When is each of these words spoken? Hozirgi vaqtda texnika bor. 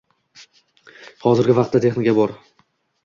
Hozirgi 1.25 1.57
vaqtda 1.59 1.83
texnika 1.85 2.17
bor. 2.21 2.35